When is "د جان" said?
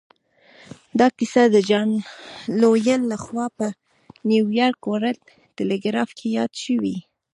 1.53-1.89